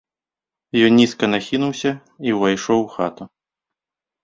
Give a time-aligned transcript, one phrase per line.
[0.87, 1.91] Ён нізка нахінуўся
[2.31, 3.23] і ўвайшоў у хату.